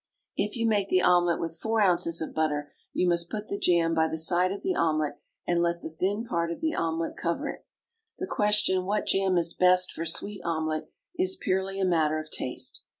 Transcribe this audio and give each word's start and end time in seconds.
If 0.35 0.55
you 0.55 0.65
make 0.65 0.89
the 0.89 1.03
omelet 1.03 1.39
with 1.39 1.59
four 1.59 1.79
ounces 1.79 2.21
of 2.21 2.33
butter, 2.33 2.73
you 2.91 3.07
must 3.07 3.29
put 3.29 3.49
the 3.49 3.59
jam 3.59 3.93
by 3.93 4.07
the 4.07 4.17
side 4.17 4.51
of 4.51 4.63
the 4.63 4.73
omelet 4.73 5.19
and 5.45 5.61
let 5.61 5.83
the 5.83 5.91
thin 5.91 6.23
part 6.23 6.51
of 6.51 6.59
the 6.59 6.73
omelet 6.73 7.15
cover 7.15 7.47
it. 7.49 7.65
Of 8.19 8.27
course, 8.27 8.27
the 8.31 8.35
question 8.35 8.85
what 8.85 9.05
jam 9.05 9.37
is 9.37 9.53
best 9.53 9.91
for 9.91 10.07
sweet 10.07 10.41
omelet 10.43 10.89
is 11.19 11.35
purely 11.39 11.79
a 11.79 11.85
matter 11.85 12.17
of 12.17 12.31
taste. 12.31 12.83